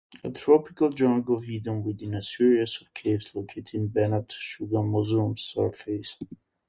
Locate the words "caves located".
2.91-3.93